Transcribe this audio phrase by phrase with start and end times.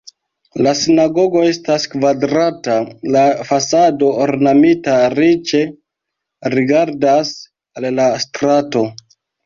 [0.67, 2.79] La sinagogo estas kvadrata,
[3.17, 5.65] la fasado ornamita riĉe
[6.59, 7.39] rigardas
[7.81, 8.89] al la strato.